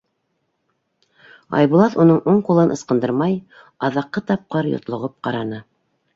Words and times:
Айбулат, 1.57 1.97
уның 2.05 2.21
уң 2.33 2.39
ҡулын 2.47 2.73
ысҡындырмай, 2.77 3.37
аҙаҡҡы 3.91 4.27
тапҡыр 4.33 4.73
йотлоғоп 4.75 5.17
ҡараны. 5.29 5.63